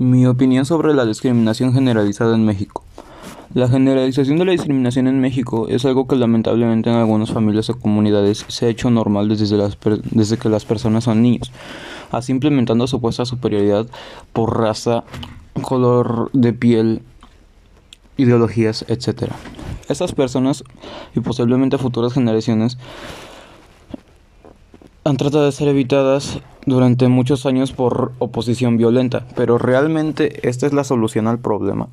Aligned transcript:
Mi 0.00 0.24
opinión 0.24 0.64
sobre 0.64 0.94
la 0.94 1.04
discriminación 1.04 1.74
generalizada 1.74 2.34
en 2.34 2.46
México. 2.46 2.82
La 3.52 3.68
generalización 3.68 4.38
de 4.38 4.46
la 4.46 4.52
discriminación 4.52 5.06
en 5.08 5.20
México 5.20 5.68
es 5.68 5.84
algo 5.84 6.08
que 6.08 6.16
lamentablemente 6.16 6.88
en 6.88 6.96
algunas 6.96 7.30
familias 7.32 7.68
o 7.68 7.78
comunidades 7.78 8.46
se 8.48 8.64
ha 8.64 8.70
hecho 8.70 8.90
normal 8.90 9.28
desde, 9.28 9.58
desde 10.10 10.38
que 10.38 10.48
las 10.48 10.64
personas 10.64 11.04
son 11.04 11.20
niños, 11.20 11.52
así 12.12 12.32
implementando 12.32 12.86
supuesta 12.86 13.26
superioridad 13.26 13.88
por 14.32 14.58
raza, 14.58 15.04
color 15.60 16.30
de 16.32 16.54
piel, 16.54 17.02
ideologías, 18.16 18.86
etc. 18.88 19.32
Estas 19.90 20.12
personas 20.12 20.64
y 21.14 21.20
posiblemente 21.20 21.76
futuras 21.76 22.14
generaciones 22.14 22.78
han 25.10 25.16
tratado 25.16 25.44
de 25.44 25.52
ser 25.52 25.68
evitadas 25.68 26.38
durante 26.66 27.08
muchos 27.08 27.44
años 27.44 27.72
por 27.72 28.12
oposición 28.20 28.76
violenta, 28.76 29.26
pero 29.34 29.58
realmente 29.58 30.48
esta 30.48 30.66
es 30.66 30.72
la 30.72 30.84
solución 30.84 31.26
al 31.26 31.40
problema. 31.40 31.88